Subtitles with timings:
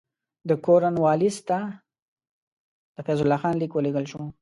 [0.49, 1.59] د کورنوالیس ته
[2.95, 4.21] د فیض الله خان لیک ولېږل شو.